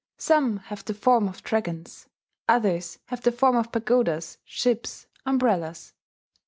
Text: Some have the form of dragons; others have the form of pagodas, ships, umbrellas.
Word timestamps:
Some 0.17 0.57
have 0.57 0.83
the 0.83 0.95
form 0.95 1.27
of 1.29 1.43
dragons; 1.43 2.07
others 2.49 2.97
have 3.09 3.21
the 3.21 3.31
form 3.31 3.55
of 3.55 3.71
pagodas, 3.71 4.39
ships, 4.43 5.05
umbrellas. 5.27 5.93